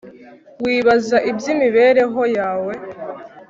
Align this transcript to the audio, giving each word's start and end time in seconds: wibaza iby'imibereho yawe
wibaza 0.63 1.17
iby'imibereho 1.29 2.21
yawe 2.37 2.73